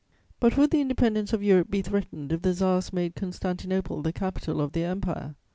"But 0.39 0.57
would 0.57 0.71
the 0.71 0.81
independence 0.81 1.31
of 1.31 1.43
Europe 1.43 1.69
be 1.69 1.83
threatened 1.83 2.31
if 2.31 2.41
the 2.41 2.53
Tsars 2.55 2.91
made 2.91 3.13
Constantinople 3.13 4.01
the 4.01 4.11
capital 4.11 4.59
of 4.59 4.71
their 4.71 4.89
Empire? 4.89 5.35